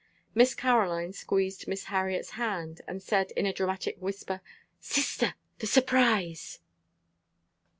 Miss 0.33 0.55
Caroline 0.55 1.13
squeezed 1.13 1.67
Miss 1.67 1.83
Harriet's 1.83 2.31
hand, 2.31 2.81
and 2.87 3.03
said 3.03 3.29
in 3.33 3.45
a 3.45 3.53
dramatic 3.53 3.97
whisper, 3.99 4.41
"Sister! 4.79 5.35
the 5.59 5.67
surprise." 5.67 6.59